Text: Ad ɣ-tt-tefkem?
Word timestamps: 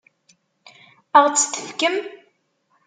Ad 1.19 1.25
ɣ-tt-tefkem? 1.31 1.97